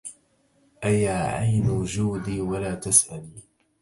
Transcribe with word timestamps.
أيا 0.83 1.11
عين 1.15 1.83
جودي 1.83 2.41
ولا 2.41 2.75
تسأمي 2.75 3.41